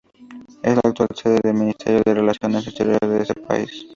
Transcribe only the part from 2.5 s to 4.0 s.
Exteriores de ese país.